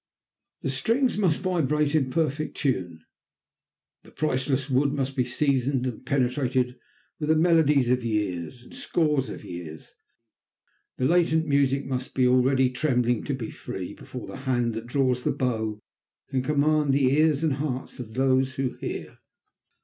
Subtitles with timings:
[0.63, 3.03] The strings must vibrate in perfect tune,
[4.01, 6.79] the priceless wood must be seasoned and penetrated
[7.19, 9.93] with the melodies of years, and scores of years,
[10.97, 15.23] the latent music must be already trembling to be free, before the hand that draws
[15.23, 15.79] the bow
[16.31, 19.19] can command the ears and hearts of those who hear.